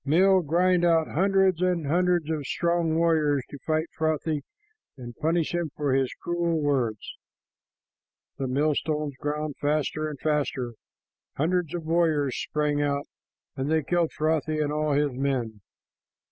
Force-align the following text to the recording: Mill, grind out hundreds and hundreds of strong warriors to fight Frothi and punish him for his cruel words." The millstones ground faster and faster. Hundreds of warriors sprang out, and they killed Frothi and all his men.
Mill, 0.03 0.41
grind 0.41 0.83
out 0.83 1.09
hundreds 1.11 1.61
and 1.61 1.85
hundreds 1.85 2.27
of 2.31 2.47
strong 2.47 2.95
warriors 2.95 3.43
to 3.51 3.59
fight 3.67 3.85
Frothi 3.95 4.41
and 4.97 5.15
punish 5.17 5.53
him 5.53 5.69
for 5.77 5.93
his 5.93 6.11
cruel 6.23 6.59
words." 6.59 7.13
The 8.39 8.47
millstones 8.47 9.13
ground 9.19 9.57
faster 9.61 10.09
and 10.09 10.19
faster. 10.19 10.73
Hundreds 11.35 11.75
of 11.75 11.85
warriors 11.85 12.35
sprang 12.35 12.81
out, 12.81 13.05
and 13.55 13.69
they 13.69 13.83
killed 13.83 14.09
Frothi 14.13 14.57
and 14.59 14.73
all 14.73 14.93
his 14.93 15.11
men. 15.11 15.61